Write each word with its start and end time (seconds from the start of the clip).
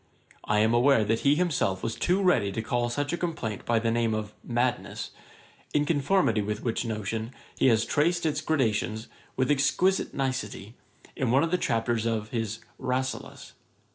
I 0.45 0.57
am 0.61 0.73
aware 0.73 1.03
that 1.05 1.19
he 1.19 1.35
himself 1.35 1.83
was 1.83 1.93
too 1.93 2.23
ready 2.23 2.51
to 2.53 2.63
call 2.63 2.89
such 2.89 3.13
a 3.13 3.17
complaint 3.17 3.65
by 3.65 3.77
the 3.77 3.91
name 3.91 4.15
of 4.15 4.33
madness; 4.43 5.11
in 5.75 5.85
conformity 5.85 6.41
with 6.41 6.63
which 6.63 6.83
notion, 6.83 7.35
he 7.55 7.67
has 7.67 7.85
traced 7.85 8.25
its 8.25 8.41
gradations, 8.41 9.09
with 9.37 9.51
exquisite 9.51 10.11
nicety, 10.11 10.73
in 11.15 11.29
one 11.29 11.43
of 11.43 11.51
the 11.51 11.57
chapters 11.59 12.07
of 12.07 12.29
his 12.29 12.61
RASSELAS. 12.79 13.53